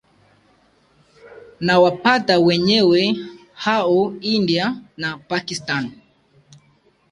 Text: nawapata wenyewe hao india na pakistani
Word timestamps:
nawapata 1.65 2.35
wenyewe 2.39 3.15
hao 3.53 4.13
india 4.21 4.75
na 4.97 5.17
pakistani 5.17 5.91